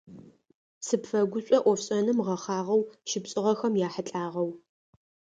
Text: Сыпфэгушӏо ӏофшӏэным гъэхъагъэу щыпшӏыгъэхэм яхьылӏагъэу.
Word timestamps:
Сыпфэгушӏо 0.85 1.57
ӏофшӏэным 1.63 2.17
гъэхъагъэу 2.25 2.87
щыпшӏыгъэхэм 3.09 3.73
яхьылӏагъэу. 3.87 4.49